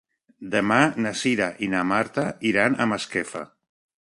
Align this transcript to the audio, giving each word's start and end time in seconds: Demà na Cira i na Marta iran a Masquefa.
Demà 0.53 0.77
na 1.05 1.11
Cira 1.19 1.49
i 1.67 1.69
na 1.75 1.83
Marta 1.91 2.25
iran 2.53 2.79
a 2.79 2.89
Masquefa. 2.95 3.45